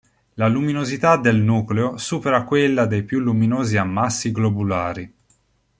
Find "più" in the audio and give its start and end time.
3.03-3.19